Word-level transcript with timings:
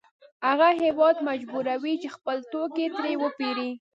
هغه 0.47 0.69
هېواد 0.83 1.15
مجبوروي 1.29 1.93
چې 2.01 2.07
خپل 2.15 2.37
توکي 2.51 2.87
ترې 2.95 3.13
وپېري 3.23 3.69